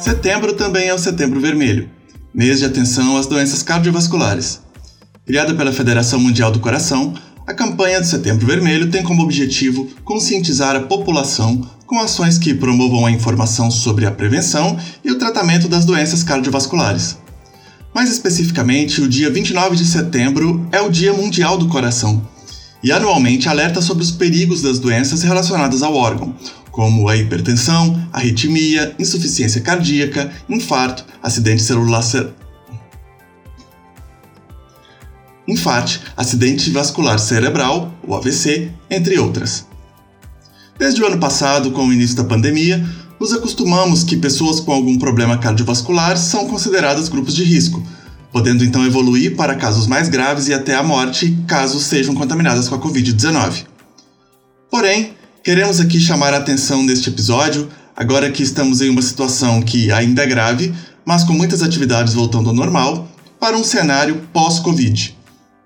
[0.00, 1.90] Setembro também é o Setembro Vermelho,
[2.32, 4.60] mês de atenção às doenças cardiovasculares.
[5.26, 7.12] Criada pela Federação Mundial do Coração,
[7.46, 13.04] a campanha do Setembro Vermelho tem como objetivo conscientizar a população com ações que promovam
[13.04, 17.18] a informação sobre a prevenção e o tratamento das doenças cardiovasculares.
[17.94, 22.26] Mais especificamente, o dia 29 de setembro é o Dia Mundial do Coração
[22.82, 26.34] e anualmente alerta sobre os perigos das doenças relacionadas ao órgão,
[26.70, 32.02] como a hipertensão, arritmia, insuficiência cardíaca, infarto, acidente celular
[35.50, 39.66] infarte, acidente vascular cerebral, o AVC, entre outras.
[40.78, 42.84] Desde o ano passado, com o início da pandemia,
[43.18, 47.82] nos acostumamos que pessoas com algum problema cardiovascular são consideradas grupos de risco,
[48.32, 52.76] podendo então evoluir para casos mais graves e até a morte caso sejam contaminadas com
[52.76, 53.66] a Covid-19.
[54.70, 59.90] Porém, queremos aqui chamar a atenção neste episódio, agora que estamos em uma situação que
[59.92, 60.74] ainda é grave,
[61.04, 65.20] mas com muitas atividades voltando ao normal, para um cenário pós-Covid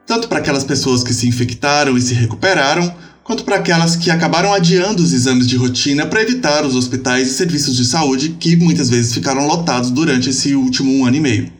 [0.06, 4.52] tanto para aquelas pessoas que se infectaram e se recuperaram, quanto para aquelas que acabaram
[4.52, 8.90] adiando os exames de rotina para evitar os hospitais e serviços de saúde que muitas
[8.90, 11.52] vezes ficaram lotados durante esse último um ano e meio.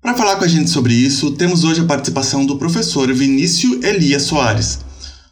[0.00, 4.22] Para falar com a gente sobre isso, temos hoje a participação do professor Vinícius Elias
[4.22, 4.78] Soares.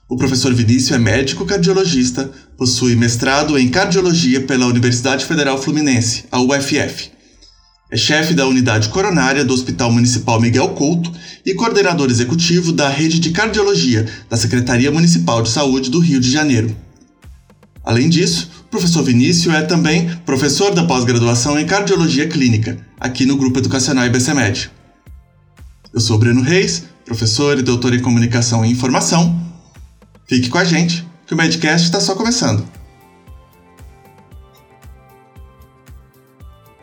[0.08, 6.40] O professor Vinícius é médico cardiologista, possui mestrado em cardiologia pela Universidade Federal Fluminense, a
[6.40, 7.18] UFF
[7.90, 11.10] é chefe da unidade coronária do Hospital Municipal Miguel Couto
[11.44, 16.30] e coordenador executivo da rede de cardiologia da Secretaria Municipal de Saúde do Rio de
[16.30, 16.76] Janeiro.
[17.82, 23.38] Além disso, o professor Vinícius é também professor da pós-graduação em cardiologia clínica, aqui no
[23.38, 24.70] Grupo Educacional IBCMed.
[25.94, 29.47] Eu sou Breno Reis, professor e doutor em comunicação e informação.
[30.28, 32.68] Fique com a gente, que o Medcast está só começando.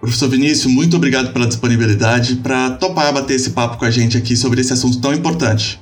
[0.02, 4.36] Professor Vinícius, muito obrigado pela disponibilidade para topar bater esse papo com a gente aqui
[4.36, 5.80] sobre esse assunto tão importante.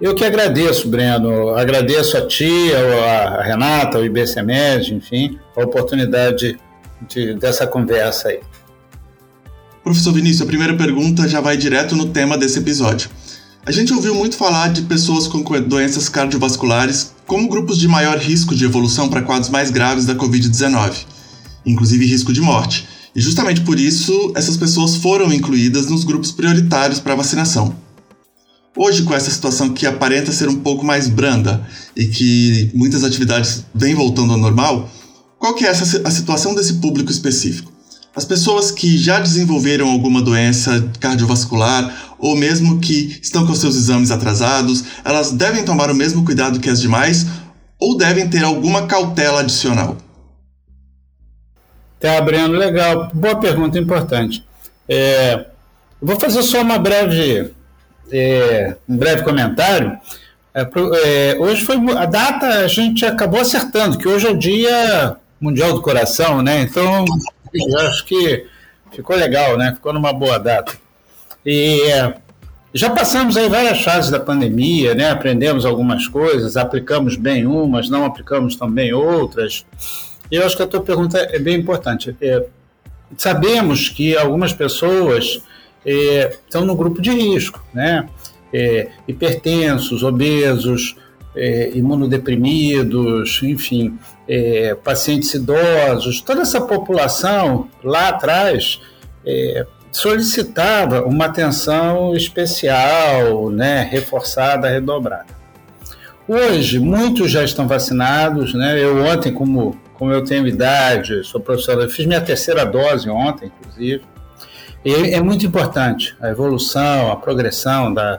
[0.00, 1.50] Eu que agradeço, Breno.
[1.50, 6.58] Agradeço a ti, a Renata, ao IBCMED, enfim, a oportunidade
[7.08, 8.40] de, dessa conversa aí.
[9.82, 13.08] Professor Vinícius, a primeira pergunta já vai direto no tema desse episódio.
[13.66, 18.54] A gente ouviu muito falar de pessoas com doenças cardiovasculares como grupos de maior risco
[18.54, 21.06] de evolução para quadros mais graves da Covid-19,
[21.64, 22.86] inclusive risco de morte.
[23.16, 27.74] E justamente por isso, essas pessoas foram incluídas nos grupos prioritários para vacinação.
[28.76, 31.66] Hoje, com essa situação que aparenta ser um pouco mais branda
[31.96, 34.90] e que muitas atividades vêm voltando ao normal,
[35.38, 37.72] qual que é essa, a situação desse público específico?
[38.16, 44.10] As pessoas que já desenvolveram alguma doença cardiovascular ou mesmo que estão com seus exames
[44.10, 47.26] atrasados, elas devem tomar o mesmo cuidado que as demais
[47.78, 49.98] ou devem ter alguma cautela adicional?
[52.00, 53.10] Tá, Breno, legal.
[53.12, 54.42] Boa pergunta, importante.
[54.88, 55.48] É,
[56.00, 57.52] vou fazer só uma breve,
[58.10, 59.94] é, um breve comentário.
[60.54, 60.66] É,
[61.04, 65.74] é, hoje foi a data, a gente acabou acertando, que hoje é o Dia Mundial
[65.74, 66.62] do Coração, né?
[66.62, 67.04] Então,
[67.80, 68.46] acho que
[68.92, 69.72] ficou legal, né?
[69.74, 70.83] Ficou numa boa data.
[71.44, 72.14] E é,
[72.72, 75.10] já passamos aí várias fases da pandemia, né?
[75.10, 79.64] Aprendemos algumas coisas, aplicamos bem umas, não aplicamos também outras.
[80.30, 82.16] Eu acho que a tua pergunta é bem importante.
[82.20, 82.44] É,
[83.16, 85.42] sabemos que algumas pessoas
[85.86, 88.08] é, estão no grupo de risco, né?
[88.52, 90.96] É, hipertensos, obesos,
[91.36, 98.80] é, imunodeprimidos, enfim, é, pacientes idosos, toda essa população lá atrás
[99.94, 105.44] solicitava uma atenção especial, né, reforçada, redobrada.
[106.26, 108.82] Hoje, muitos já estão vacinados, né?
[108.82, 114.02] Eu ontem, como como eu tenho idade, sou professor, fiz minha terceira dose ontem, inclusive.
[114.84, 118.18] E é muito importante a evolução, a progressão da,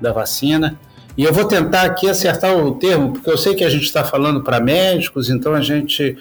[0.00, 0.78] da vacina.
[1.16, 4.02] E eu vou tentar aqui acertar o termo, porque eu sei que a gente está
[4.02, 6.16] falando para médicos, então a gente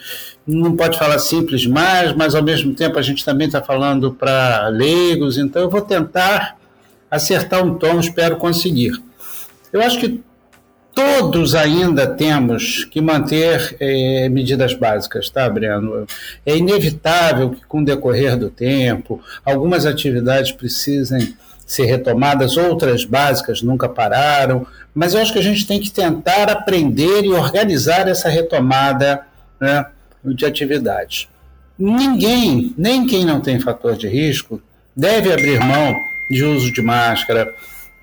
[0.45, 4.67] não pode falar simples demais, mas ao mesmo tempo a gente também está falando para
[4.67, 6.57] leigos, então eu vou tentar
[7.09, 8.91] acertar um tom, espero conseguir.
[9.71, 10.21] Eu acho que
[10.93, 16.05] todos ainda temos que manter é, medidas básicas, tá, Breno?
[16.45, 21.35] É inevitável que, com o decorrer do tempo, algumas atividades precisem
[21.65, 26.49] ser retomadas, outras básicas nunca pararam, mas eu acho que a gente tem que tentar
[26.49, 29.21] aprender e organizar essa retomada
[29.59, 29.85] né,
[30.23, 31.27] de atividades.
[31.77, 34.61] Ninguém, nem quem não tem fator de risco,
[34.95, 35.95] deve abrir mão
[36.29, 37.51] de uso de máscara,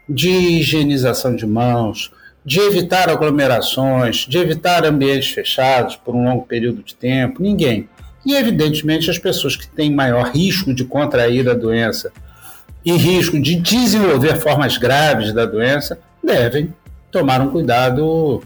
[0.09, 2.11] de higienização de mãos,
[2.45, 7.43] de evitar aglomerações, de evitar ambientes fechados por um longo período de tempo.
[7.43, 7.89] Ninguém.
[8.25, 12.12] E, evidentemente, as pessoas que têm maior risco de contrair a doença
[12.85, 16.73] e risco de desenvolver formas graves da doença devem
[17.11, 18.43] tomar um cuidado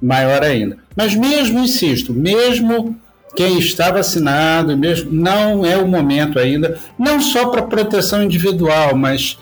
[0.00, 0.78] maior ainda.
[0.96, 2.98] Mas mesmo, insisto, mesmo
[3.34, 9.38] quem está vacinado, mesmo não é o momento ainda, não só para proteção individual, mas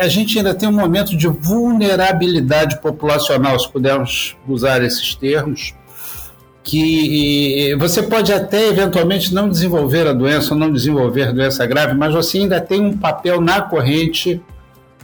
[0.00, 5.74] a gente ainda tem um momento de vulnerabilidade populacional, se pudermos usar esses termos,
[6.64, 12.14] que você pode até eventualmente não desenvolver a doença ou não desenvolver doença grave, mas
[12.14, 14.42] você ainda tem um papel na corrente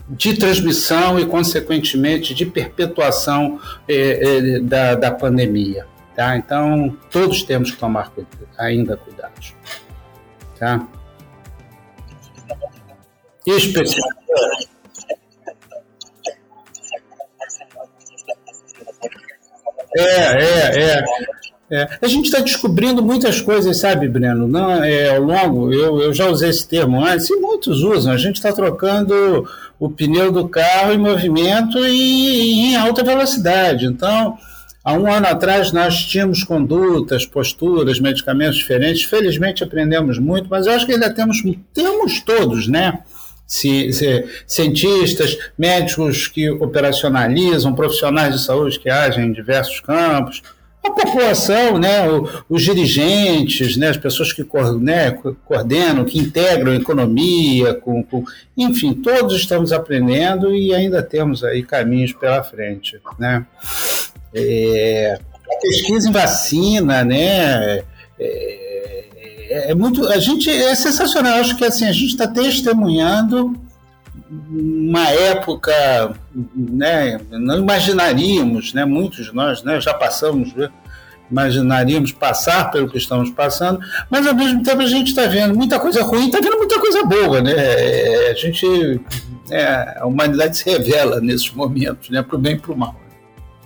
[0.09, 5.85] de transmissão e, consequentemente, de perpetuação eh, eh, da, da pandemia.
[6.15, 6.35] Tá?
[6.35, 8.11] Então, todos temos que tomar
[8.57, 9.53] ainda cuidados.
[10.59, 10.85] Tá?
[13.45, 14.09] Especial.
[19.95, 21.03] É, é, é.
[21.73, 24.45] É, a gente está descobrindo muitas coisas, sabe, Breno?
[24.45, 28.11] Não, é, ao longo, eu, eu já usei esse termo antes, e muitos usam.
[28.11, 29.47] A gente está trocando
[29.79, 33.85] o pneu do carro em movimento e, e, em alta velocidade.
[33.85, 34.37] Então,
[34.83, 39.03] há um ano atrás nós tínhamos condutas, posturas, medicamentos diferentes.
[39.03, 41.41] Felizmente aprendemos muito, mas eu acho que ainda temos,
[41.73, 42.99] temos todos, né?
[44.45, 50.41] Cientistas, médicos que operacionalizam, profissionais de saúde que agem em diversos campos
[50.83, 52.03] a população, né,
[52.49, 54.45] os dirigentes, né, as pessoas que
[54.79, 55.11] né,
[55.45, 58.23] coordenam, que integram a economia, com, com,
[58.57, 62.99] enfim, todos estamos aprendendo e ainda temos aí caminhos pela frente.
[63.19, 63.45] Né?
[64.33, 65.19] É,
[65.51, 67.83] a pesquisa em vacina, né,
[68.19, 71.39] é, é, muito, a gente é sensacional.
[71.39, 73.53] Acho que assim a gente está testemunhando
[74.49, 75.73] uma época,
[76.55, 80.69] né, não imaginaríamos, né, muitos de nós né, já passamos, né,
[81.29, 83.79] imaginaríamos passar pelo que estamos passando,
[84.09, 87.03] mas ao mesmo tempo a gente está vendo muita coisa ruim, está vendo muita coisa
[87.03, 87.53] boa, né?
[88.29, 89.01] A gente,
[89.49, 92.95] é, a humanidade se revela nesses momentos, né, para o bem e para o mal.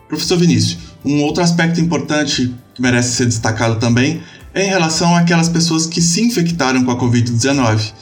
[0.08, 4.22] Professor Vinícius, um outro aspecto importante que merece ser destacado também
[4.54, 7.94] é em relação àquelas pessoas que se infectaram com a Covid-19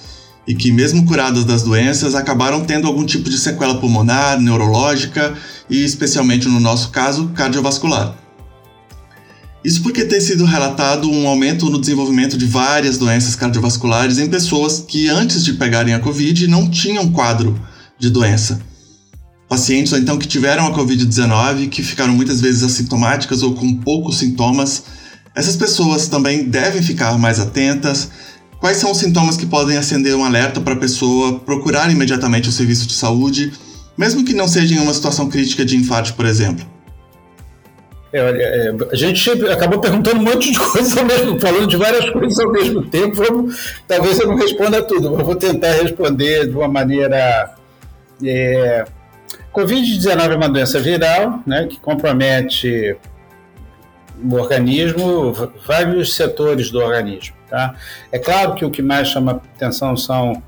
[0.48, 5.34] e que, mesmo curadas das doenças, acabaram tendo algum tipo de sequela pulmonar, neurológica
[5.70, 8.16] e, especialmente no nosso caso, cardiovascular.
[9.64, 14.84] Isso porque tem sido relatado um aumento no desenvolvimento de várias doenças cardiovasculares em pessoas
[14.86, 17.58] que, antes de pegarem a Covid, não tinham quadro
[17.98, 18.60] de doença.
[19.48, 24.84] Pacientes, então, que tiveram a Covid-19, que ficaram muitas vezes assintomáticas ou com poucos sintomas,
[25.34, 28.10] essas pessoas também devem ficar mais atentas
[28.64, 32.52] Quais são os sintomas que podem acender um alerta para a pessoa procurar imediatamente o
[32.54, 33.52] serviço de saúde,
[33.98, 36.66] mesmo que não seja em uma situação crítica de infarto, por exemplo?
[38.14, 42.10] É, é, a gente acabou perguntando um monte de coisas ao mesmo falando de várias
[42.12, 43.18] coisas ao mesmo tempo.
[43.18, 47.56] Vamos, talvez eu não responda tudo, mas vou tentar responder de uma maneira.
[48.24, 48.86] É,
[49.54, 52.96] Covid-19 é uma doença viral né, que compromete
[54.24, 55.34] o organismo,
[55.68, 57.43] vários setores do organismo.
[57.54, 57.76] Tá?
[58.12, 60.42] É claro que o que mais chama atenção são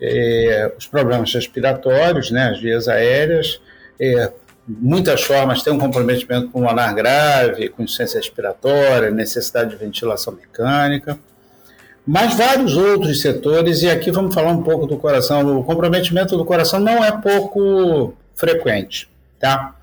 [0.00, 3.60] é, os problemas respiratórios, né, as vias aéreas,
[4.00, 4.30] é,
[4.64, 11.18] muitas formas tem um comprometimento pulmonar grave, com insuficiência respiratória, necessidade de ventilação mecânica,
[12.06, 15.58] mas vários outros setores, e aqui vamos falar um pouco do coração.
[15.58, 19.10] O comprometimento do coração não é pouco frequente,
[19.40, 19.74] tá?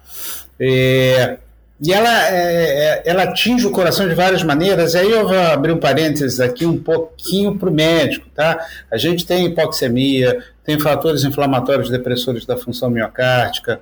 [0.58, 1.40] É,
[1.86, 4.94] e ela, é, é, ela atinge o coração de várias maneiras.
[4.94, 8.26] E aí eu vou abrir um parênteses aqui um pouquinho para o médico.
[8.34, 8.66] Tá?
[8.90, 13.82] A gente tem hipoxemia, tem fatores inflamatórios depressores da função miocárdica,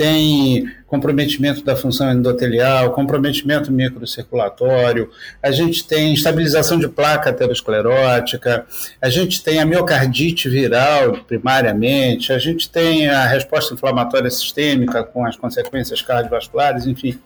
[0.00, 5.10] tem comprometimento da função endotelial, comprometimento microcirculatório,
[5.42, 8.64] a gente tem estabilização de placa aterosclerótica,
[8.98, 15.26] a gente tem a miocardite viral primariamente, a gente tem a resposta inflamatória sistêmica com
[15.26, 17.18] as consequências cardiovasculares, enfim,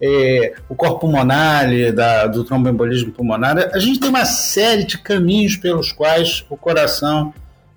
[0.00, 5.56] é, o corpo pulmonar da, do tromboembolismo pulmonar, a gente tem uma série de caminhos
[5.56, 7.34] pelos quais o coração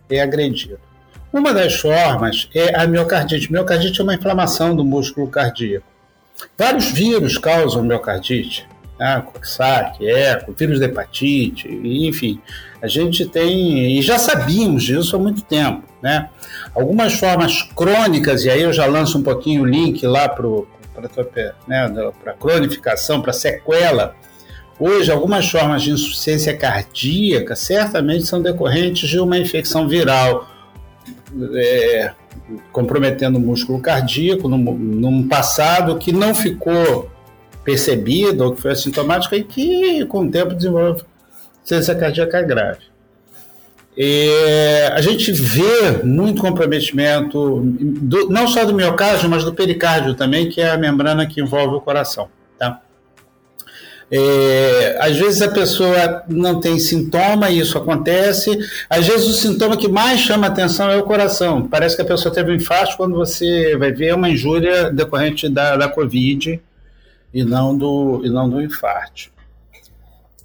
[0.09, 0.86] é agredido.
[1.31, 3.51] Uma das formas é a miocardite.
[3.51, 5.85] Miocardite é uma inflamação do músculo cardíaco.
[6.57, 8.67] Vários vírus causam miocardite,
[8.99, 9.23] né?
[9.25, 12.39] Coxsackie, ECO, vírus da hepatite, enfim.
[12.81, 16.29] A gente tem, e já sabíamos disso há muito tempo, né?
[16.73, 20.47] Algumas formas crônicas, e aí eu já lanço um pouquinho o link lá para
[21.67, 21.91] né,
[22.25, 24.15] a cronificação, para sequela.
[24.79, 30.47] Hoje, algumas formas de insuficiência cardíaca certamente são decorrentes de uma infecção viral
[31.55, 32.11] é,
[32.71, 37.09] comprometendo o músculo cardíaco num, num, passado que não ficou
[37.63, 41.03] percebido ou que foi assintomático e que com o tempo desenvolve
[41.63, 42.85] insuficiência cardíaca grave.
[44.93, 50.61] a gente vê muito comprometimento, do, não só do miocárdio, mas do pericárdio também, que
[50.61, 52.29] é a membrana que envolve o coração.
[52.57, 52.81] Tá?
[54.09, 58.57] É, às vezes a pessoa não tem sintoma e isso acontece.
[58.89, 61.67] Às vezes o sintoma que mais chama atenção é o coração.
[61.67, 65.75] Parece que a pessoa teve um infarto quando você vai ver uma injúria decorrente da,
[65.75, 66.61] da Covid
[67.33, 69.29] e não do, e não do infarto.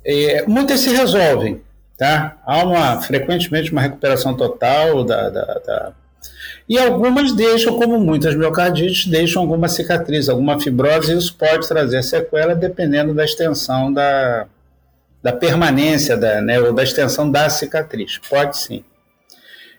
[0.04, 1.60] É, muitas se resolvem,
[1.96, 2.36] tá?
[2.44, 5.92] Há uma, frequentemente uma recuperação total da, da, da
[6.68, 12.02] e algumas deixam, como muitas miocardites, deixam alguma cicatriz, alguma fibrose, e isso pode trazer
[12.02, 14.46] sequela dependendo da extensão da,
[15.22, 18.18] da permanência da, né, ou da extensão da cicatriz.
[18.28, 18.84] Pode sim.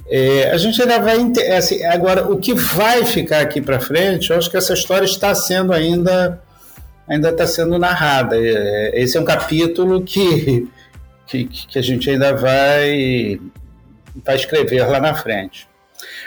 [0.10, 1.18] É, a gente ainda vai.
[1.58, 5.34] Assim, agora, o que vai ficar aqui para frente, eu acho que essa história está
[5.34, 6.42] sendo ainda
[7.08, 8.36] ainda está sendo narrada.
[8.38, 10.68] É, esse é um capítulo que,
[11.26, 13.40] que, que a gente ainda vai,
[14.24, 15.68] vai escrever lá na frente.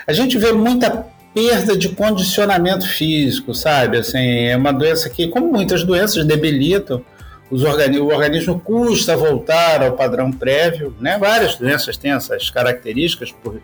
[0.07, 3.99] A gente vê muita perda de condicionamento físico, sabe?
[3.99, 7.05] Assim, é uma doença que, como muitas doenças, debilitam
[7.51, 11.19] os organismos, o organismo custa voltar ao padrão prévio, né?
[11.19, 13.61] Várias doenças têm essas características por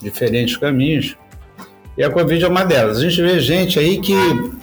[0.00, 1.16] diferentes caminhos.
[1.96, 2.98] E a Covid é uma delas.
[2.98, 4.14] A gente vê gente aí que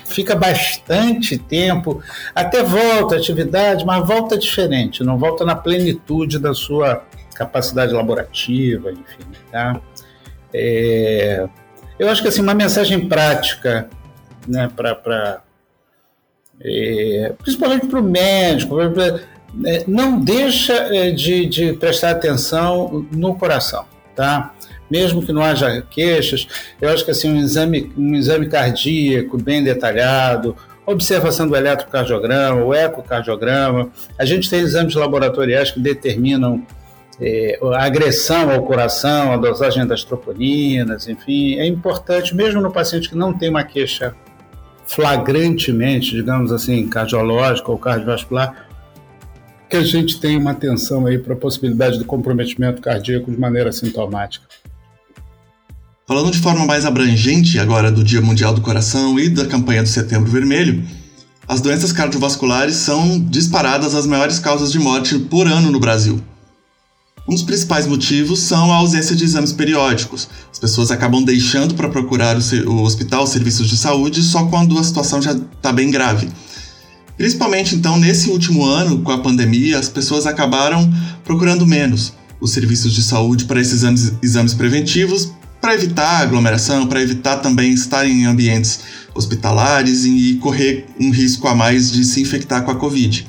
[0.05, 2.03] fica bastante tempo,
[2.35, 8.91] até volta à atividade, mas volta diferente, não volta na plenitude da sua capacidade laborativa,
[8.91, 9.79] enfim, tá?
[10.53, 11.47] É,
[11.97, 13.89] eu acho que assim, uma mensagem prática,
[14.47, 15.41] né, para
[16.63, 19.19] é, principalmente para o médico, pra,
[19.65, 24.53] é, não deixa é, de, de prestar atenção no coração, tá?
[24.89, 26.47] Mesmo que não haja queixas,
[26.79, 30.55] eu acho que assim um exame, um exame cardíaco bem detalhado,
[30.85, 36.65] observação do eletrocardiograma, o ecocardiograma, a gente tem exames laboratoriais que determinam
[37.23, 43.07] é, a agressão ao coração, a dosagem das troponinas, enfim, é importante, mesmo no paciente
[43.07, 44.15] que não tem uma queixa
[44.87, 48.67] flagrantemente, digamos assim, cardiológica ou cardiovascular,
[49.69, 53.71] que a gente tenha uma atenção aí para a possibilidade de comprometimento cardíaco de maneira
[53.71, 54.45] sintomática.
[56.07, 59.87] Falando de forma mais abrangente agora do Dia Mundial do Coração e da campanha do
[59.87, 60.83] Setembro Vermelho,
[61.47, 66.19] as doenças cardiovasculares são disparadas as maiores causas de morte por ano no Brasil.
[67.27, 70.27] Um dos principais motivos são a ausência de exames periódicos.
[70.51, 74.83] As pessoas acabam deixando para procurar o, hospital, os serviços de saúde, só quando a
[74.83, 76.29] situação já está bem grave.
[77.15, 80.91] Principalmente então nesse último ano, com a pandemia, as pessoas acabaram
[81.23, 87.03] procurando menos os serviços de saúde para esses exames, exames preventivos, para evitar aglomeração, para
[87.03, 88.79] evitar também estar em ambientes
[89.13, 93.27] hospitalares e correr um risco a mais de se infectar com a Covid.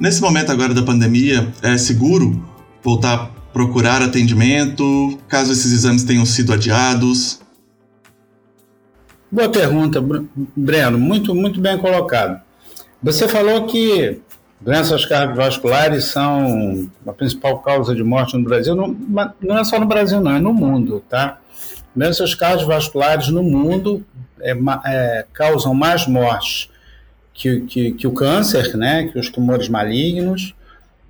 [0.00, 2.42] Nesse momento agora da pandemia, é seguro
[2.82, 7.38] voltar a procurar atendimento, caso esses exames tenham sido adiados?
[9.30, 10.02] Boa pergunta,
[10.56, 10.98] Breno.
[10.98, 12.40] Muito, muito bem colocado.
[13.02, 14.18] Você falou que
[14.58, 18.74] doenças cardiovasculares são a principal causa de morte no Brasil.
[18.74, 18.96] Não,
[19.38, 21.40] não é só no Brasil, não, é no mundo, tá?
[21.94, 24.02] Doenças cardiovasculares no mundo
[24.40, 26.70] é, é, causam mais mortes
[27.32, 30.54] que, que, que o câncer, né, que os tumores malignos,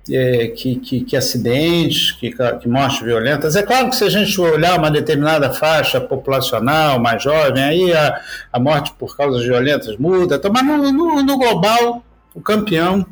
[0.09, 3.55] é, que, que, que, acidentes, que, que mortes violentas.
[3.55, 8.19] É claro que se a gente olhar uma determinada faixa populacional mais jovem, aí a,
[8.51, 13.05] a morte por causas violentas muda, então, mas no, no, no global, o campeão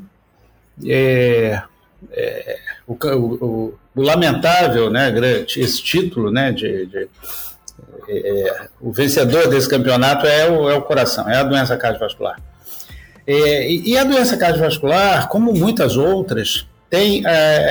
[0.86, 1.62] é,
[2.12, 5.14] é o, o, o, lamentável, né,
[5.56, 7.08] esse título, né, de, de
[8.08, 12.42] é, é, o vencedor desse campeonato é o, é o coração, é a doença cardiovascular.
[13.32, 17.30] É, e, a doença cardiovascular, como muitas outras, tem é,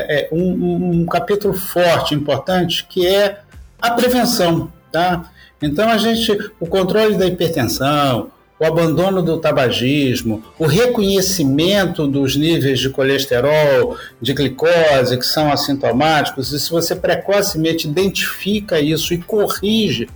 [0.09, 3.41] é, um, um, capítulo forte, importante, que é
[3.83, 4.73] a prevenção.
[4.93, 5.29] Tá?
[5.61, 12.79] Então, a gente, o controle da hipertensão, o abandono do tabagismo, o reconhecimento dos níveis
[12.79, 20.09] de colesterol, de glicose, que são assintomáticos, e se você precocemente identifica isso e corrige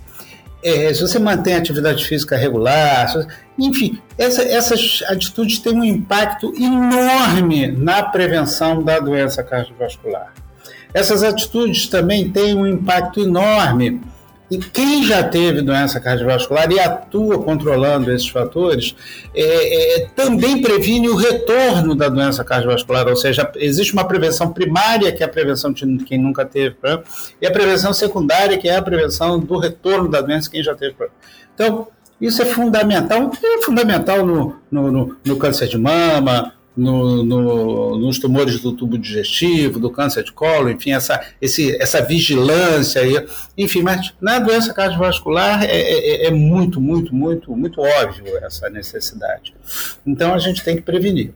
[0.63, 3.11] é, se você mantém a atividade física regular,
[3.57, 10.33] enfim, essa, essas atitudes têm um impacto enorme na prevenção da doença cardiovascular.
[10.93, 14.01] Essas atitudes também têm um impacto enorme
[14.53, 18.95] e quem já teve doença cardiovascular e atua controlando esses fatores,
[19.33, 25.11] é, é, também previne o retorno da doença cardiovascular, ou seja, existe uma prevenção primária,
[25.11, 27.03] que é a prevenção de quem nunca teve problema,
[27.41, 30.93] e a prevenção secundária, que é a prevenção do retorno da doença quem já teve.
[31.55, 31.87] Então,
[32.21, 38.17] isso é fundamental, é fundamental no, no, no, no câncer de mama, no, no, nos
[38.19, 43.25] tumores do tubo digestivo, do câncer de colo, enfim, essa, esse, essa vigilância, aí,
[43.57, 49.53] enfim, mas na doença cardiovascular é, é, é, muito, muito, muito, muito óbvio essa necessidade.
[50.05, 51.33] Então a gente tem que prevenir.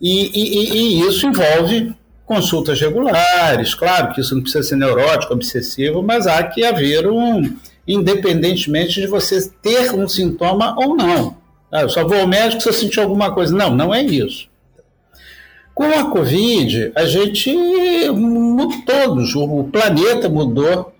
[0.00, 6.02] E, e, e isso envolve consultas regulares, claro que isso não precisa ser neurótico, obsessivo,
[6.02, 11.36] mas há que haver um, independentemente de você ter um sintoma ou não.
[11.70, 13.56] Ah, eu só vou ao médico se eu sentir alguma coisa.
[13.56, 14.51] Não, não é isso.
[15.74, 17.54] Com a Covid, a gente
[18.10, 20.92] mudou todos, o planeta mudou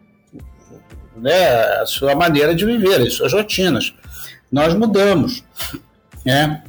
[1.16, 3.92] né, a sua maneira de viver, as suas rotinas.
[4.50, 5.44] Nós mudamos.
[6.24, 6.62] Né?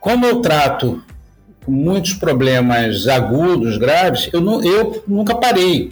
[0.00, 1.02] Como eu trato
[1.66, 5.90] muitos problemas agudos, graves, eu, não, eu nunca parei.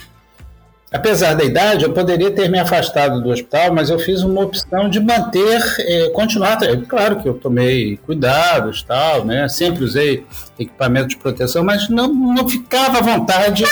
[0.90, 4.88] Apesar da idade, eu poderia ter me afastado do hospital, mas eu fiz uma opção
[4.88, 6.58] de manter, eh, continuar.
[6.88, 9.46] Claro que eu tomei cuidados, tal, né?
[9.48, 10.24] Sempre usei
[10.58, 13.64] equipamento de proteção, mas não, não ficava à vontade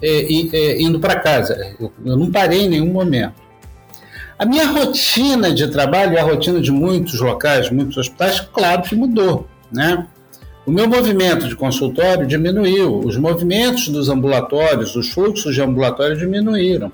[0.00, 1.74] eh, eh, indo para casa.
[1.80, 3.34] Eu, eu não parei em nenhum momento.
[4.38, 9.48] A minha rotina de trabalho a rotina de muitos locais, muitos hospitais, claro que mudou,
[9.72, 10.06] né?
[10.68, 16.92] O meu movimento de consultório diminuiu, os movimentos dos ambulatórios, os fluxos de ambulatório diminuíram.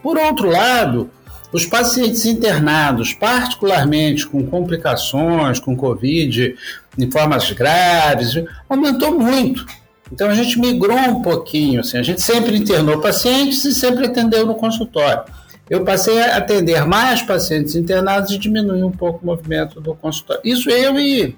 [0.00, 1.10] Por outro lado,
[1.52, 6.54] os pacientes internados, particularmente com complicações, com Covid,
[6.96, 9.66] em formas graves, aumentou muito.
[10.12, 14.46] Então a gente migrou um pouquinho, assim, a gente sempre internou pacientes e sempre atendeu
[14.46, 15.24] no consultório.
[15.68, 20.42] Eu passei a atender mais pacientes internados e diminuí um pouco o movimento do consultório.
[20.44, 21.36] Isso eu e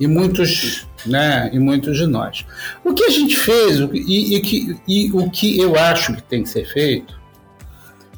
[0.00, 2.46] e muitos, né, e muitos de nós.
[2.82, 6.42] O que a gente fez e, e, que, e o que eu acho que tem
[6.42, 7.20] que ser feito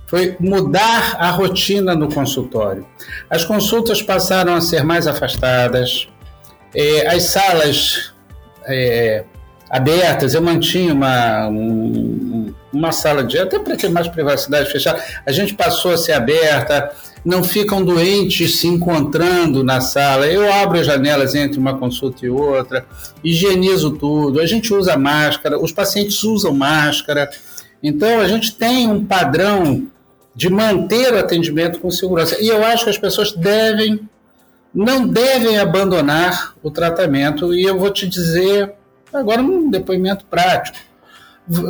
[0.06, 2.86] foi mudar a rotina no consultório.
[3.28, 6.08] As consultas passaram a ser mais afastadas,
[6.75, 8.12] é, as salas
[8.66, 9.25] é,
[9.68, 15.32] abertas, eu mantinha uma, um, uma sala de até para ter mais privacidade fechada, a
[15.32, 16.91] gente passou a ser aberta,
[17.25, 20.26] não ficam doentes se encontrando na sala.
[20.26, 22.87] Eu abro as janelas entre uma consulta e outra,
[23.23, 27.30] higienizo tudo, a gente usa máscara, os pacientes usam máscara.
[27.82, 29.87] Então a gente tem um padrão
[30.35, 32.41] de manter o atendimento com segurança.
[32.41, 34.00] E eu acho que as pessoas devem,
[34.75, 37.52] não devem abandonar o tratamento.
[37.52, 38.73] E eu vou te dizer
[39.13, 40.78] agora um depoimento prático.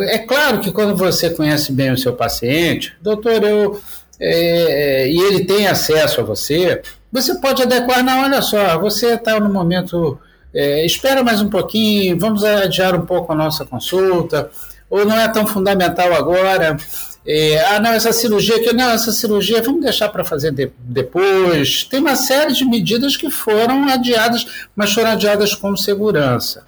[0.09, 3.81] É claro que quando você conhece bem o seu paciente, doutor, eu
[4.21, 6.81] é, e ele tem acesso a você,
[7.11, 10.19] você pode adequar, não, olha só, você está no momento,
[10.55, 14.49] é, espera mais um pouquinho, vamos adiar um pouco a nossa consulta,
[14.89, 16.77] ou não é tão fundamental agora,
[17.27, 21.85] é, ah, não, essa cirurgia aqui, não, essa cirurgia vamos deixar para fazer de, depois.
[21.85, 26.65] Tem uma série de medidas que foram adiadas, mas foram adiadas com segurança.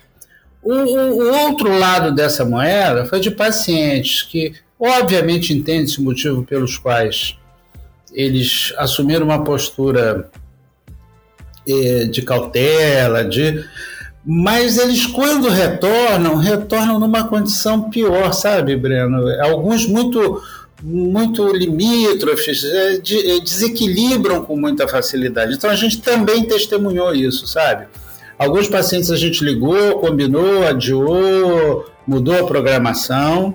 [0.64, 6.78] O, o, outro lado dessa moeda foi de pacientes que, obviamente, entendem-se o motivo pelos
[6.78, 7.38] quais
[8.12, 10.30] eles assumiram uma postura
[11.68, 13.64] eh, de cautela, de
[14.26, 19.28] mas eles quando retornam, retornam numa condição pior, sabe, Breno?
[19.42, 20.42] Alguns muito
[20.82, 25.54] muito limítrofes, eh, eh, desequilibram com muita facilidade.
[25.54, 27.86] Então a gente também testemunhou isso, sabe?
[28.38, 33.54] Alguns pacientes a gente ligou, combinou, adiou, mudou a programação.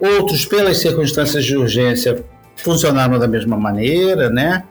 [0.00, 2.24] Outros, pelas circunstâncias de urgência,
[2.56, 4.64] funcionaram da mesma maneira, né?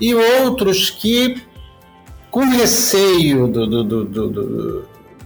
[0.00, 1.42] E outros que,
[2.30, 4.84] com receio do, do, do, do,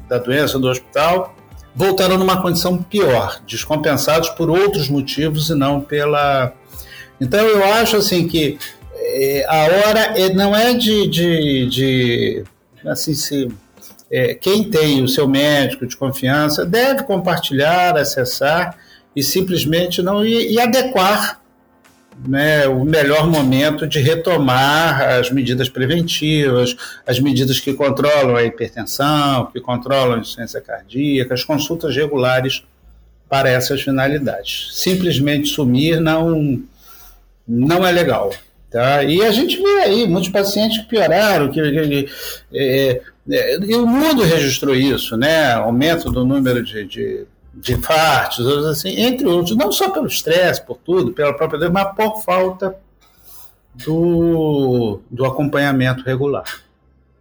[0.09, 1.35] da doença do hospital,
[1.75, 6.53] voltaram numa condição pior, descompensados por outros motivos e não pela.
[7.21, 8.59] Então eu acho assim que
[8.97, 12.45] é, a hora é, não é de, de, de
[12.87, 13.49] assim se
[14.11, 18.79] é, quem tem o seu médico de confiança deve compartilhar, acessar
[19.15, 21.41] e simplesmente não e, e adequar
[22.27, 29.47] né, o melhor momento de retomar as medidas preventivas, as medidas que controlam a hipertensão,
[29.47, 32.63] que controlam a insuficiência cardíaca, as consultas regulares
[33.29, 34.69] para essas finalidades.
[34.73, 36.63] Simplesmente sumir não,
[37.47, 38.33] não é legal.
[38.75, 39.05] Tá?
[39.05, 42.09] E a gente vê aí muitos pacientes que pioraram, que, que, que
[42.53, 45.53] é, é, e o mundo registrou isso, né?
[45.53, 50.77] aumento do número de, de de infartos, assim, entre outros, não só pelo estresse, por
[50.79, 52.75] tudo, pela própria doença, mas por falta
[53.77, 56.43] do, do acompanhamento regular.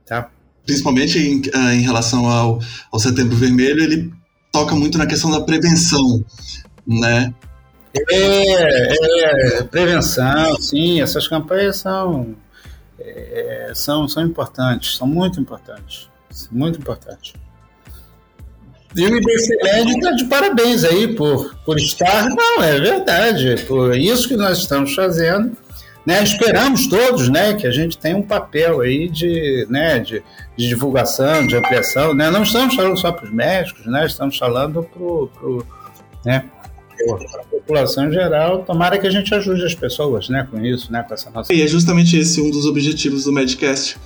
[0.07, 0.31] Tá?
[0.65, 2.59] Principalmente em, ah, em relação ao,
[2.91, 4.11] ao Setembro Vermelho, ele
[4.51, 6.25] toca muito na questão da prevenção,
[6.87, 7.31] né?
[7.95, 12.36] É, é prevenção, sim, essas campanhas são,
[12.99, 16.10] é, são, são importantes, são muito importantes,
[16.51, 17.34] muito importantes.
[18.95, 22.29] E o IBCMED está de parabéns aí por, por estar.
[22.29, 23.63] Não, é verdade.
[23.67, 25.58] Por isso que nós estamos fazendo.
[26.06, 30.21] Né, esperamos todos né, que a gente tenha um papel aí de, né, de,
[30.58, 32.13] de divulgação, de ampliação.
[32.13, 32.29] Né?
[32.29, 35.65] Não estamos falando só para os médicos, né, estamos falando para o.
[36.25, 36.43] Né,
[37.39, 41.03] a população em geral, tomara que a gente ajude as pessoas, né, com isso, né,
[41.03, 41.53] com essa nossa...
[41.53, 43.97] E é justamente esse um dos objetivos do Medcast,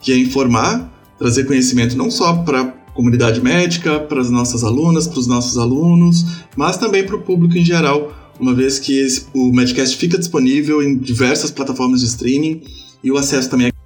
[0.00, 5.06] que é informar, trazer conhecimento não só para a comunidade médica, para as nossas alunas,
[5.06, 6.24] para os nossos alunos,
[6.56, 10.82] mas também para o público em geral, uma vez que esse, o Medcast fica disponível
[10.82, 12.62] em diversas plataformas de streaming
[13.02, 13.80] e o acesso também é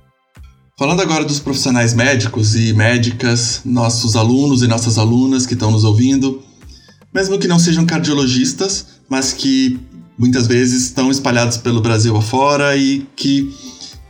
[0.76, 5.84] Falando agora dos profissionais médicos e médicas, nossos alunos e nossas alunas que estão nos
[5.84, 6.42] ouvindo,
[7.14, 9.78] mesmo que não sejam cardiologistas, mas que
[10.18, 13.54] muitas vezes estão espalhados pelo Brasil afora e que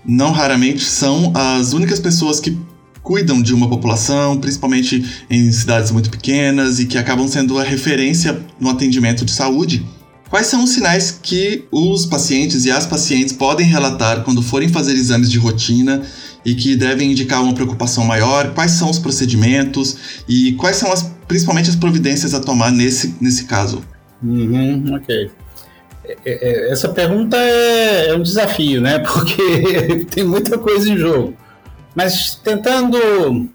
[0.07, 2.57] não raramente são as únicas pessoas que
[3.03, 8.41] cuidam de uma população, principalmente em cidades muito pequenas e que acabam sendo a referência
[8.59, 9.85] no atendimento de saúde.
[10.31, 14.95] Quais são os sinais que os pacientes e as pacientes podem relatar quando forem fazer
[14.95, 16.03] exames de rotina
[16.45, 18.53] e que devem indicar uma preocupação maior?
[18.53, 19.97] Quais são os procedimentos
[20.29, 23.83] e quais são as, principalmente as providências a tomar nesse, nesse caso?
[24.23, 25.31] Uhum, ok.
[26.05, 28.99] É, é, essa pergunta é, é um desafio, né?
[29.07, 31.35] Porque tem muita coisa em jogo.
[31.95, 33.49] Mas tentando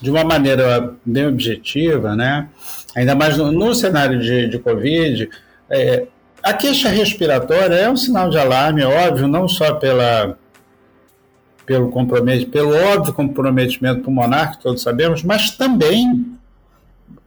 [0.00, 2.48] de uma maneira bem objetiva, né?
[2.94, 5.28] Ainda mais no, no cenário de, de Covid,
[5.68, 6.06] é,
[6.42, 10.36] a queixa respiratória é um sinal de alarme, óbvio, não só pela
[11.66, 16.26] pelo, comprometimento, pelo óbvio comprometimento pulmonar, que todos sabemos, mas também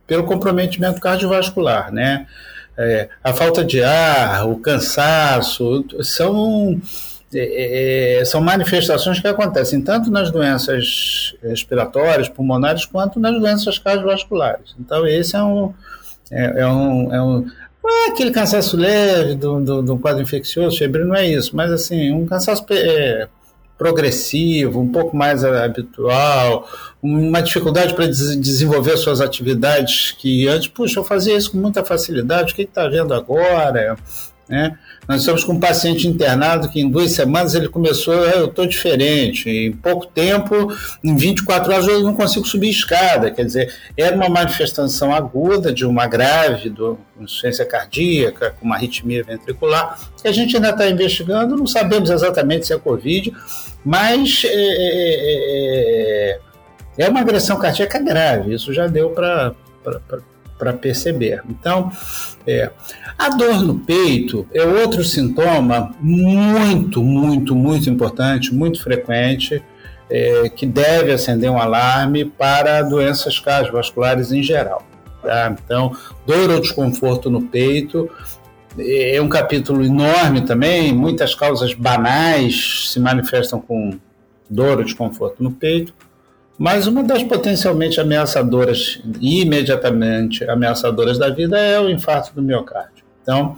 [0.05, 2.27] pelo comprometimento cardiovascular, né?
[2.77, 6.81] É, a falta de ar, o cansaço, são,
[7.33, 14.75] é, é, são manifestações que acontecem tanto nas doenças respiratórias, pulmonares, quanto nas doenças cardiovasculares.
[14.79, 15.73] Então, esse é um.
[16.31, 17.45] É, é um, é um
[17.85, 22.13] é aquele cansaço leve do, do, do quadro infeccioso, febril, não é isso, mas assim,
[22.13, 23.27] um cansaço é,
[23.83, 26.69] progressivo, um pouco mais habitual,
[27.01, 31.83] uma dificuldade para des desenvolver suas atividades que antes, puxa, eu fazia isso com muita
[31.83, 33.97] facilidade, o que está vendo agora?
[34.47, 34.77] Né?
[35.07, 38.65] Nós estamos com um paciente internado que em duas semanas ele começou, ah, eu estou
[38.65, 44.15] diferente, em pouco tempo, em 24 horas eu não consigo subir escada, quer dizer, era
[44.15, 50.31] uma manifestação aguda de uma grave do, insuficiência cardíaca, com uma arritmia ventricular, que a
[50.31, 53.33] gente ainda está investigando, não sabemos exatamente se é Covid,
[53.83, 56.39] mas é, é,
[56.97, 59.53] é, é uma agressão cardíaca grave, isso já deu para
[60.63, 61.43] para perceber.
[61.49, 61.91] Então,
[62.47, 62.71] é,
[63.19, 69.61] a dor no peito é outro sintoma muito, muito, muito importante, muito frequente,
[70.09, 74.83] é, que deve acender um alarme para doenças cardiovasculares em geral.
[75.21, 75.53] Tá?
[75.65, 75.93] Então,
[76.25, 78.09] dor ou desconforto no peito
[78.79, 83.99] é um capítulo enorme também, muitas causas banais se manifestam com
[84.49, 85.93] dor ou desconforto no peito.
[86.57, 93.03] Mas uma das potencialmente ameaçadoras imediatamente ameaçadoras da vida é o infarto do miocárdio.
[93.21, 93.57] Então,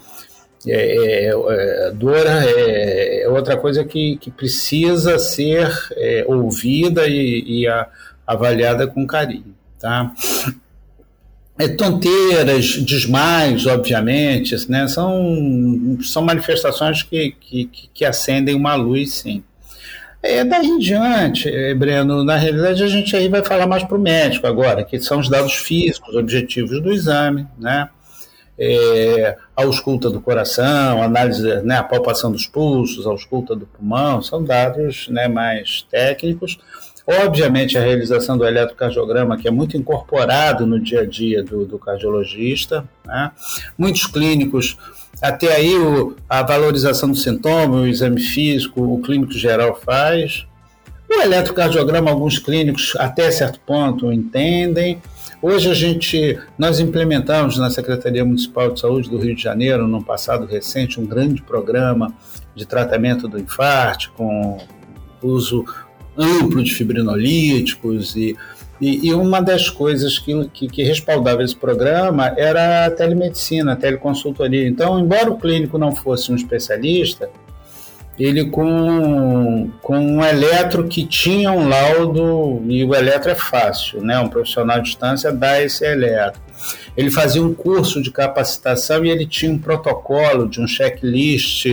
[0.67, 7.61] é, é, é, dor é, é, outra coisa que, que precisa ser é, ouvida e,
[7.61, 7.87] e a,
[8.25, 9.55] avaliada com carinho.
[9.79, 10.11] Tá?
[11.57, 19.43] É, tonteiras, desmaios, obviamente, né, são, são manifestações que, que, que acendem uma luz, sim.
[20.27, 23.95] É, daí em diante, é, Breno, na realidade a gente aí vai falar mais para
[23.95, 27.87] o médico agora, que são os dados físicos, objetivos do exame, né?
[28.57, 34.19] É, a ausculta do coração, análise, né, a palpação dos pulsos, a ausculta do pulmão,
[34.23, 36.57] são dados né, mais técnicos.
[37.05, 41.77] Obviamente, a realização do eletrocardiograma, que é muito incorporado no dia a dia do, do
[41.77, 42.83] cardiologista.
[43.05, 43.31] Né?
[43.77, 44.75] Muitos clínicos
[45.27, 50.45] até aí o, a valorização do sintoma, o exame físico, o clínico geral faz.
[51.09, 55.01] O eletrocardiograma, alguns clínicos até certo ponto entendem.
[55.41, 60.03] Hoje a gente, nós implementamos na Secretaria Municipal de Saúde do Rio de Janeiro, no
[60.03, 62.13] passado recente, um grande programa
[62.55, 64.59] de tratamento do infarto com
[65.23, 65.65] uso
[66.15, 68.37] amplo de fibrinolíticos e
[68.79, 73.75] e, e, uma das coisas que, que, que, respaldava esse programa era a telemedicina, a
[73.75, 74.67] teleconsultoria.
[74.67, 77.29] Então, embora o clínico não fosse um especialista,
[78.19, 84.19] ele com, com um eletro que tinha um laudo, e o eletro é fácil, né?
[84.19, 86.41] um profissional de distância dá esse eletro.
[86.95, 91.65] Ele fazia um curso de capacitação e ele tinha um protocolo de um checklist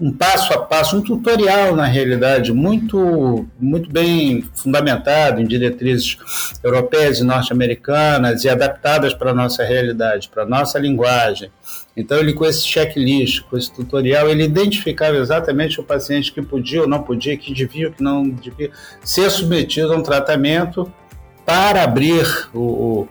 [0.00, 6.16] um passo a passo, um tutorial na realidade muito muito bem fundamentado em diretrizes
[6.64, 11.50] europeias e norte-americanas e adaptadas para a nossa realidade, para a nossa linguagem.
[11.94, 16.80] Então ele com esse checklist, com esse tutorial, ele identificava exatamente o paciente que podia
[16.80, 18.70] ou não podia, que devia ou que não devia
[19.04, 20.90] ser submetido a um tratamento
[21.44, 23.06] para abrir o,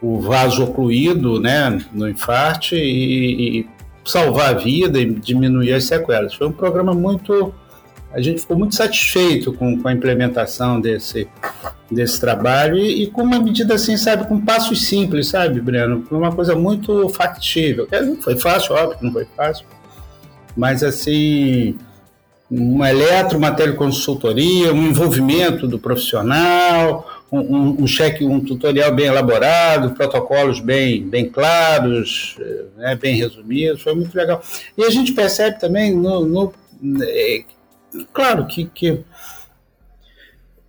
[0.00, 3.66] o vaso ocluído né, no infarte e, e
[4.04, 6.34] salvar a vida e diminuir as sequelas.
[6.34, 7.54] Foi um programa muito.
[8.12, 11.26] A gente ficou muito satisfeito com, com a implementação desse,
[11.90, 16.04] desse trabalho e, e, com uma medida assim, sabe, com passos simples, sabe, Breno?
[16.10, 17.88] Uma coisa muito factível.
[17.90, 19.64] Não foi fácil, óbvio que não foi fácil,
[20.54, 21.78] mas assim,
[22.50, 29.94] uma eletro, uma teleconsultoria, um envolvimento do profissional, um, um, cheque, um tutorial bem elaborado,
[29.94, 32.36] protocolos bem, bem claros,
[32.76, 34.42] né, bem resumidos, foi muito legal.
[34.76, 36.52] E a gente percebe também, no, no
[37.02, 37.44] é,
[38.12, 39.00] claro que, que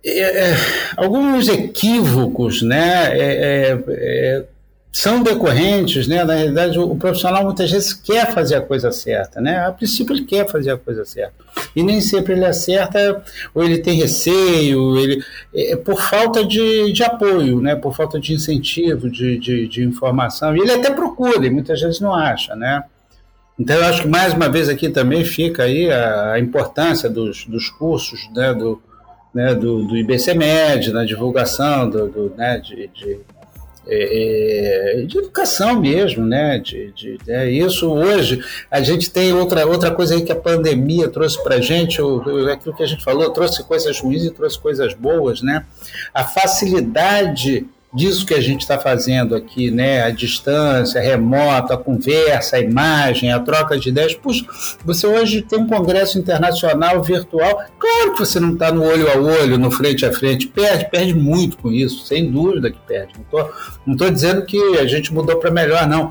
[0.06, 0.54] é,
[0.96, 4.44] alguns equívocos, né, é
[4.94, 6.22] são decorrentes, né?
[6.22, 9.66] Na realidade, o, profissional muitas vezes quer fazer a coisa certa, né?
[9.66, 11.34] A princípio ele quer fazer a coisa certa
[11.74, 13.20] e nem sempre ele acerta
[13.52, 15.20] ou ele tem receio, ele
[15.52, 17.74] é por falta de, de apoio, né?
[17.74, 20.56] Por falta de incentivo, de, de, de informação.
[20.56, 22.84] E ele até procura, e muitas vezes não acha, né?
[23.58, 27.44] Então eu acho que mais uma vez aqui também fica aí a, a importância dos,
[27.46, 28.54] dos cursos, né?
[28.54, 28.80] Do,
[29.34, 33.18] né, do, do IBCMED, na divulgação do, do né, de, de
[33.86, 36.58] é, é, de educação mesmo, né?
[36.58, 41.08] De, de, é, isso hoje a gente tem outra, outra coisa aí que a pandemia
[41.08, 44.58] trouxe para a gente, o, aquilo que a gente falou, trouxe coisas ruins e trouxe
[44.58, 45.64] coisas boas, né?
[46.12, 50.02] A facilidade disso que a gente está fazendo aqui, né?
[50.02, 54.14] A distância, a remota, a conversa, a imagem, a troca de ideias.
[54.14, 54.44] Puxa,
[54.84, 57.62] você hoje tem um congresso internacional virtual.
[57.78, 60.48] Claro que você não está no olho a olho, no frente a frente.
[60.48, 63.14] Perde, perde muito com isso, sem dúvida que perde.
[63.86, 66.10] Não estou dizendo que a gente mudou para melhor, não.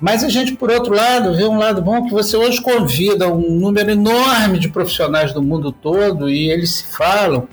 [0.00, 3.58] Mas a gente, por outro lado, vê um lado bom que você hoje convida um
[3.58, 7.48] número enorme de profissionais do mundo todo e eles se falam.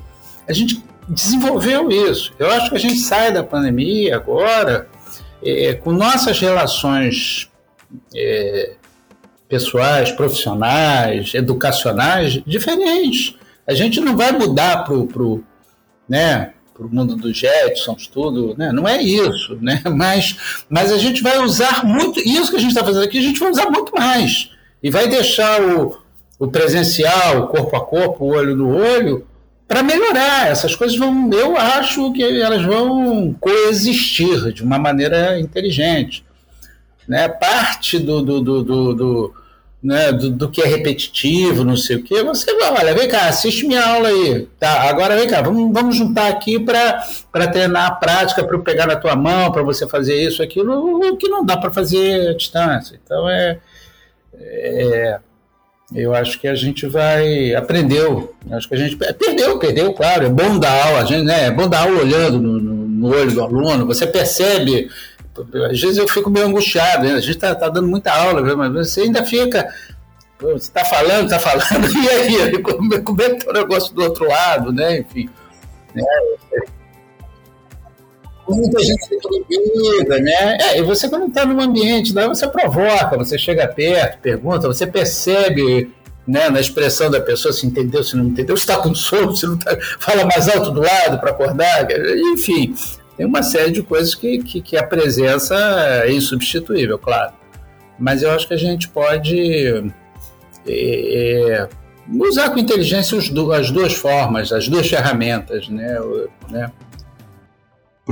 [0.48, 2.34] A gente desenvolveu isso.
[2.40, 4.88] Eu acho que a gente sai da pandemia agora
[5.44, 7.50] é, com nossas relações
[8.16, 8.74] é,
[9.48, 13.36] pessoais, profissionais, educacionais diferentes.
[13.68, 15.44] A gente não vai mudar para o pro,
[16.08, 18.72] né, pro mundo dos Jetsons, tudo, né?
[18.72, 19.58] não é isso.
[19.62, 19.82] Né?
[19.94, 23.22] Mas, mas a gente vai usar muito, isso que a gente está fazendo aqui, a
[23.22, 24.50] gente vai usar muito mais.
[24.82, 26.00] E vai deixar o,
[26.40, 29.28] o presencial, o corpo a corpo, o olho no olho,
[29.72, 30.50] para melhorar.
[30.50, 36.26] Essas coisas vão, eu acho que elas vão coexistir de uma maneira inteligente.
[37.08, 37.30] Né?
[37.30, 39.34] Parte do, do, do, do, do
[39.82, 43.30] né, do, do, que é repetitivo, não sei o que, você vai, olha, vem cá,
[43.30, 44.46] assiste minha aula aí.
[44.60, 48.86] Tá, agora vem cá, vamos, vamos juntar aqui para treinar a prática, para eu pegar
[48.86, 52.34] na tua mão, para você fazer isso, aquilo, o que não dá para fazer à
[52.34, 53.00] distância.
[53.04, 53.58] Então é,
[54.38, 55.20] é
[55.94, 58.34] eu acho que a gente vai aprendeu.
[58.52, 60.26] Acho que a gente perdeu perdeu claro.
[60.26, 63.32] É bom dar aula a gente né é bom dar aula olhando no, no, olho
[63.32, 63.86] do aluno.
[63.86, 64.90] Você percebe
[65.70, 67.14] às vezes eu fico meio angustiado né?
[67.14, 69.66] a gente está tá dando muita aula mas você ainda fica
[70.40, 72.62] você está falando está falando e aí?
[72.62, 75.00] Como, como é que tá o negócio do outro lado né?
[75.00, 75.30] Enfim
[75.96, 76.04] né?
[78.56, 79.08] Muita gente
[79.50, 80.58] inimiga, né?
[80.62, 84.86] É, e você quando está num ambiente, daí você provoca, você chega perto, pergunta, você
[84.86, 85.92] percebe
[86.28, 89.46] né, na expressão da pessoa se entendeu, se não entendeu, se está com sono, se
[89.46, 91.88] não tá, fala mais alto do lado para acordar,
[92.34, 92.76] enfim,
[93.18, 95.56] tem uma série de coisas que, que, que, a presença
[96.04, 97.34] é insubstituível, claro.
[98.00, 99.92] Mas eu acho que a gente pode
[100.68, 101.68] é,
[102.20, 106.00] usar com inteligência as duas formas, as duas ferramentas, né?
[106.50, 106.72] né?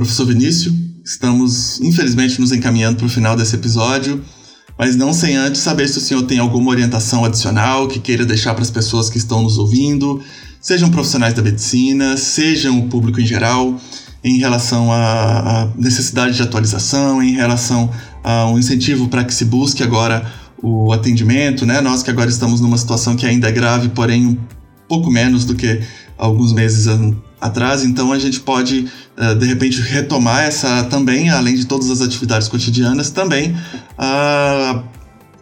[0.00, 4.24] Professor Vinícius, estamos infelizmente nos encaminhando para o final desse episódio,
[4.78, 8.54] mas não sem antes saber se o senhor tem alguma orientação adicional que queira deixar
[8.54, 10.18] para as pessoas que estão nos ouvindo,
[10.58, 13.78] sejam profissionais da medicina, sejam o público em geral,
[14.24, 17.90] em relação à necessidade de atualização, em relação
[18.24, 20.32] ao incentivo para que se busque agora
[20.62, 21.82] o atendimento, né?
[21.82, 24.38] Nós que agora estamos numa situação que ainda é grave, porém um
[24.88, 25.82] pouco menos do que
[26.16, 26.86] alguns meses
[27.40, 32.00] atrás, então a gente pode uh, de repente retomar essa também, além de todas as
[32.00, 33.56] atividades cotidianas, também
[33.98, 34.82] a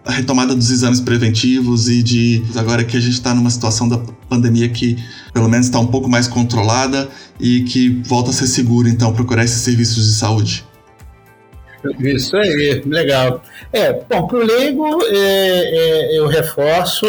[0.06, 4.68] retomada dos exames preventivos e de agora que a gente está numa situação da pandemia
[4.68, 4.96] que
[5.32, 7.08] pelo menos está um pouco mais controlada
[7.38, 10.66] e que volta a ser seguro, então procurar esses serviços de saúde.
[12.00, 13.42] Isso aí, legal.
[13.72, 17.06] É, bom, para o leigo é, é, eu reforço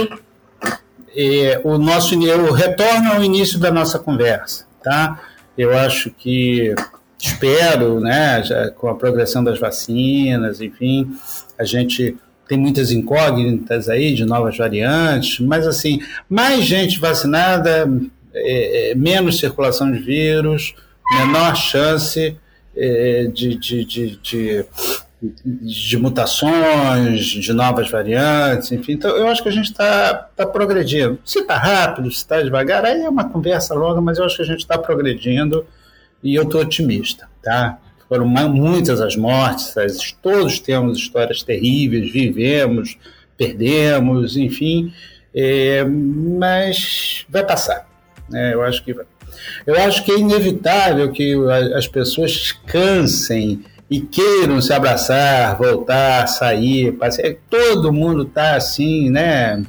[1.15, 5.21] é, o nosso eu retorno ao início da nossa conversa, tá?
[5.57, 6.73] Eu acho que
[7.17, 11.11] espero, né, já, com a progressão das vacinas, enfim,
[11.57, 12.15] a gente
[12.47, 17.87] tem muitas incógnitas aí de novas variantes, mas assim, mais gente vacinada,
[18.33, 20.73] é, é, menos circulação de vírus,
[21.17, 22.35] menor chance
[22.75, 24.65] é, de, de, de, de
[25.21, 28.93] de mutações, de novas variantes, enfim.
[28.93, 31.19] Então, eu acho que a gente está tá progredindo.
[31.25, 34.41] Se está rápido, se está devagar, aí é uma conversa longa, mas eu acho que
[34.43, 35.65] a gente está progredindo
[36.23, 37.77] e eu estou otimista, tá?
[38.07, 39.75] Foram muitas as mortes,
[40.21, 42.97] todos temos histórias terríveis, vivemos,
[43.37, 44.91] perdemos, enfim,
[45.35, 47.87] é, mas vai passar.
[48.29, 48.53] Né?
[48.53, 48.95] Eu acho que
[49.65, 51.35] eu acho que é inevitável que
[51.75, 57.35] as pessoas cansem e queiram se abraçar, voltar, sair, passear.
[57.49, 59.63] todo mundo está assim, né,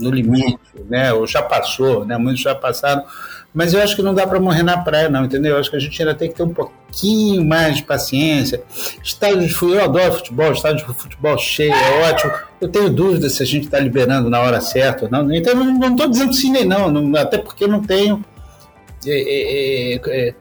[0.00, 3.04] no limite, né, ou já passou, né, muitos já passaram,
[3.52, 5.52] mas eu acho que não dá para morrer na praia, não, entendeu?
[5.52, 8.60] Eu acho que a gente ainda tem que ter um pouquinho mais de paciência.
[9.00, 12.32] Estádio de futebol, eu adoro futebol, estádio de futebol cheio, é ótimo.
[12.60, 15.32] Eu tenho dúvida se a gente está liberando na hora certa ou não.
[15.32, 18.24] Então, não estou dizendo sim nem não, não, até porque eu não tenho
[19.06, 20.34] é é, é, é,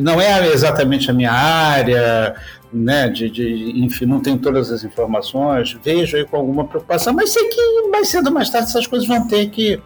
[0.00, 2.34] não é exatamente a minha área,
[2.72, 7.30] né, de, de, enfim, não tenho todas as informações, vejo aí com alguma preocupação, mas
[7.30, 9.80] sei que mais cedo ou mais tarde essas coisas vão ter que,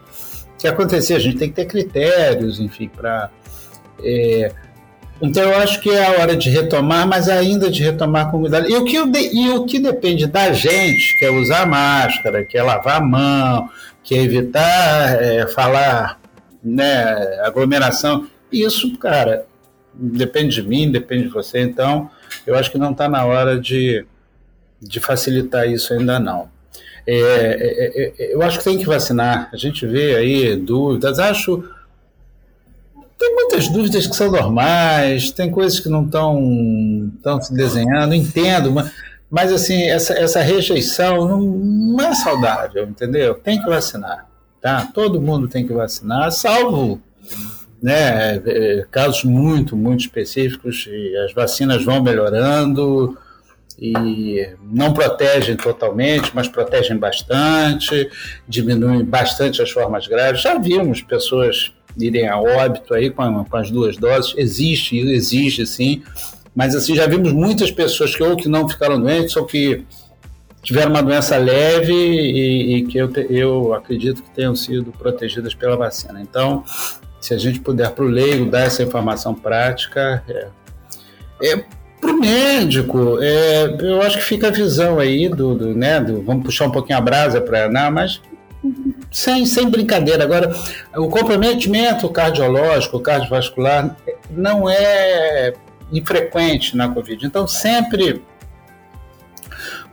[0.59, 3.31] que acontecer, a gente tem que ter critérios, enfim, para...
[4.03, 4.53] É,
[5.21, 8.71] então eu acho que é a hora de retomar, mas ainda de retomar com cuidado.
[8.71, 12.63] E o que, e o que depende da gente, que é usar máscara, que é
[12.63, 13.71] lavar a mão,
[14.03, 16.21] que é evitar é, falar
[16.63, 18.27] né, aglomeração.
[18.63, 19.47] Isso, cara,
[19.93, 21.61] depende de mim, depende de você.
[21.61, 22.11] Então,
[22.47, 24.05] eu acho que não está na hora de,
[24.81, 26.49] de facilitar isso ainda não.
[27.07, 29.49] É, é, é, é, eu acho que tem que vacinar.
[29.53, 31.19] A gente vê aí dúvidas.
[31.19, 31.65] Acho
[33.19, 38.93] tem muitas dúvidas que são normais, tem coisas que não estão se desenhando, entendo, mas,
[39.31, 43.35] mas assim, essa, essa rejeição não é saudável, entendeu?
[43.35, 44.29] Tem que vacinar.
[44.61, 44.87] Tá?
[44.93, 47.01] Todo mundo tem que vacinar, salvo
[47.83, 53.17] né, é, casos muito, muito específicos, e as vacinas vão melhorando
[53.79, 58.11] e não protegem totalmente, mas protegem bastante,
[58.49, 60.43] diminuem bastante as formas graves.
[60.43, 66.03] Já vimos pessoas irem a óbito aí com, com as duas doses, existe, existe sim,
[66.55, 69.85] mas assim já vimos muitas pessoas que ou que não ficaram doentes ou que
[70.63, 75.77] tiveram uma doença leve e, e que eu, eu acredito que tenham sido protegidas pela
[75.77, 76.21] vacina.
[76.21, 76.65] Então,
[77.21, 80.49] se a gente puder para o leigo dar essa informação prática, é,
[81.43, 81.65] é
[82.01, 86.23] para o médico, é, eu acho que fica a visão aí do, do, né, do
[86.23, 88.21] vamos puxar um pouquinho a brasa para não, mas
[89.11, 90.25] sem, sem brincadeira.
[90.25, 90.55] Agora,
[90.97, 93.97] o comprometimento cardiológico, cardiovascular,
[94.31, 95.55] não é
[95.93, 97.27] infrequente na Covid.
[97.27, 98.23] Então, sempre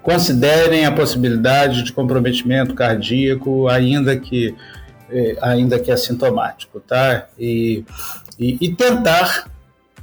[0.02, 4.54] considerem a possibilidade de comprometimento cardíaco, ainda que,
[5.42, 7.28] ainda que assintomático, tá?
[7.38, 7.84] E,
[8.40, 9.50] e, e tentar,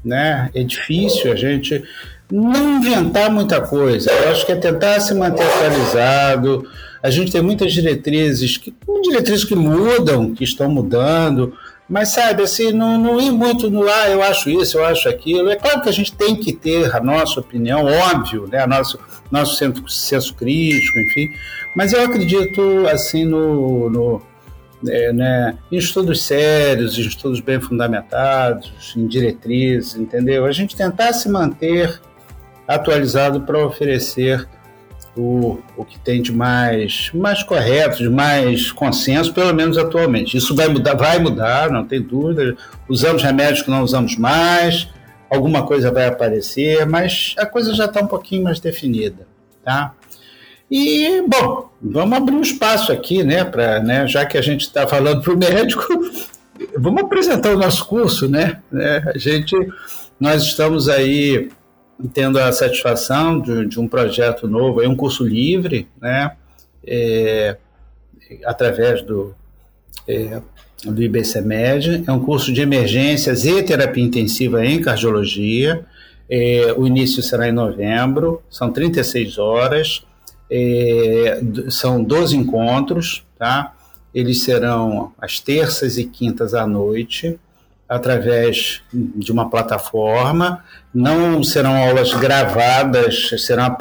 [0.05, 0.51] né?
[0.55, 1.83] É difícil a gente
[2.31, 4.11] não inventar muita coisa.
[4.11, 6.67] Eu acho que é tentar se manter atualizado.
[7.03, 11.55] A gente tem muitas diretrizes que diretrizes que mudam, que estão mudando.
[11.89, 15.51] Mas, sabe, assim, não, não ir muito no, ah, eu acho isso, eu acho aquilo.
[15.51, 18.63] É claro que a gente tem que ter a nossa opinião, óbvio, né?
[18.63, 18.97] A nosso,
[19.29, 21.31] nosso senso, senso crítico, enfim.
[21.75, 24.23] Mas eu acredito, assim, no, no
[24.89, 30.45] é, né, em estudos sérios, em estudos bem fundamentados, em diretrizes, entendeu?
[30.45, 32.01] A gente tentar se manter
[32.67, 34.49] atualizado para oferecer
[35.17, 40.37] o, o que tem de mais, mais correto, de mais consenso, pelo menos atualmente.
[40.37, 42.57] Isso vai mudar, vai mudar, não tem dúvida.
[42.89, 44.89] Usamos remédios que não usamos mais,
[45.29, 49.27] alguma coisa vai aparecer, mas a coisa já está um pouquinho mais definida,
[49.65, 49.95] tá?
[50.71, 54.87] E, bom, vamos abrir um espaço aqui, né, para, né, já que a gente está
[54.87, 55.83] falando para o médico,
[56.79, 58.61] vamos apresentar o nosso curso, né?
[58.71, 59.03] né?
[59.15, 59.57] A gente,
[60.19, 61.51] nós estamos aí
[62.15, 66.33] tendo a satisfação de, de um projeto novo, é um curso livre, né?
[66.87, 67.57] É,
[68.45, 69.35] através do,
[70.09, 70.41] é,
[70.85, 75.85] do IBCMED, é um curso de emergências e terapia intensiva em cardiologia.
[76.29, 80.05] É, o início será em novembro, são 36 horas,
[80.51, 83.75] é, são 12 encontros, tá?
[84.15, 87.39] Eles serão às terças e quintas à noite
[87.89, 90.65] através de uma plataforma.
[90.93, 93.77] Não serão aulas gravadas, serão a,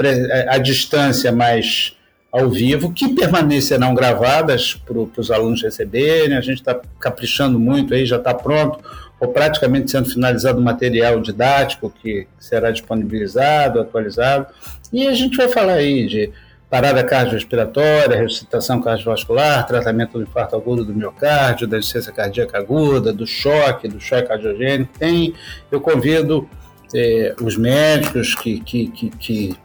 [0.49, 1.95] a distância, mas
[2.31, 6.37] ao vivo, que permanecerão gravadas para os alunos receberem.
[6.37, 8.79] A gente está caprichando muito aí, já está pronto,
[9.19, 14.47] ou praticamente sendo finalizado o material didático que será disponibilizado, atualizado.
[14.93, 16.31] E a gente vai falar aí de
[16.69, 23.25] parada cardiorrespiratória, ressuscitação cardiovascular, tratamento do infarto agudo do miocárdio, da insuficiência cardíaca aguda, do
[23.25, 24.91] choque, do choque cardiogênico.
[24.97, 25.33] Tem,
[25.71, 26.47] eu convido
[26.93, 29.55] é, os médicos que, que, que, que,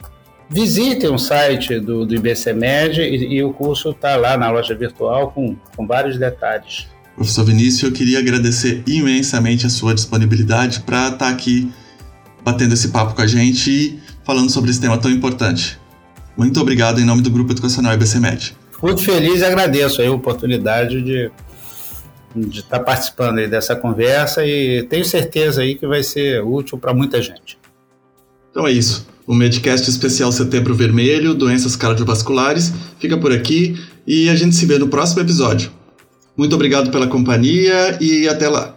[0.49, 5.31] visitem o site do, do IBCMed e, e o curso está lá na loja virtual
[5.33, 6.87] com, com vários detalhes.
[7.17, 11.73] Professor Vinícius, eu queria agradecer imensamente a sua disponibilidade para estar tá aqui
[12.45, 15.79] batendo esse papo com a gente e falando sobre esse tema tão importante.
[16.37, 18.57] Muito obrigado em nome do Grupo Educacional IBCMed.
[18.83, 21.31] Muito feliz e agradeço a oportunidade de
[22.35, 26.77] de estar tá participando aí dessa conversa e tenho certeza aí que vai ser útil
[26.77, 27.57] para muita gente.
[28.51, 29.07] Então é isso.
[29.27, 34.79] O Medcast especial Setembro Vermelho, doenças cardiovasculares, fica por aqui e a gente se vê
[34.79, 35.71] no próximo episódio.
[36.37, 38.74] Muito obrigado pela companhia e até lá.